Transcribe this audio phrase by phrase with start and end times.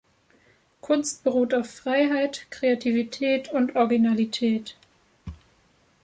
[0.81, 4.75] Kunst beruht auf Freiheit, Kreativität und Originalität.